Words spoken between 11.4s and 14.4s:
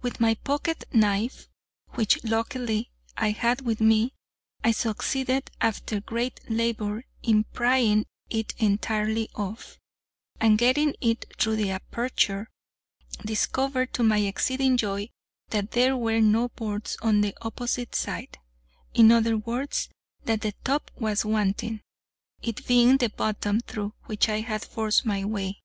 the aperture, discovered, to my